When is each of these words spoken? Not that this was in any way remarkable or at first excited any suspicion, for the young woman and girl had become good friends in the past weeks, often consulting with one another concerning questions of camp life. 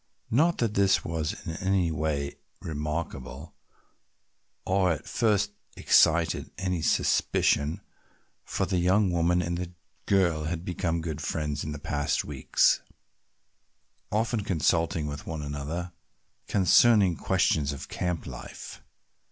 Not 0.31 0.57
that 0.57 0.73
this 0.73 1.05
was 1.05 1.45
in 1.45 1.51
any 1.57 1.91
way 1.91 2.37
remarkable 2.59 3.53
or 4.65 4.89
at 4.93 5.07
first 5.07 5.51
excited 5.77 6.49
any 6.57 6.81
suspicion, 6.81 7.81
for 8.43 8.65
the 8.65 8.79
young 8.79 9.11
woman 9.11 9.43
and 9.43 9.75
girl 10.07 10.45
had 10.45 10.65
become 10.65 11.01
good 11.01 11.21
friends 11.21 11.63
in 11.63 11.71
the 11.71 11.77
past 11.77 12.25
weeks, 12.25 12.81
often 14.11 14.43
consulting 14.43 15.05
with 15.05 15.27
one 15.27 15.43
another 15.43 15.91
concerning 16.47 17.15
questions 17.15 17.71
of 17.71 17.87
camp 17.87 18.25
life. 18.25 18.81